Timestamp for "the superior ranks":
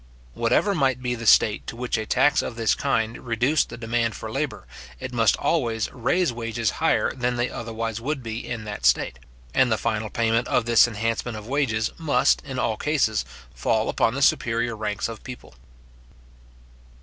14.15-15.07